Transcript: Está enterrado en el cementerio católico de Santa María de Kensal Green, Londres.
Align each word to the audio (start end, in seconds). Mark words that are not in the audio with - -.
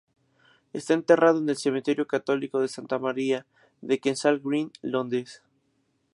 Está 0.73 0.95
enterrado 0.95 1.37
en 1.37 1.47
el 1.49 1.57
cementerio 1.57 2.07
católico 2.07 2.59
de 2.59 2.67
Santa 2.67 2.97
María 2.97 3.45
de 3.81 3.99
Kensal 3.99 4.39
Green, 4.43 4.71
Londres. 4.81 5.43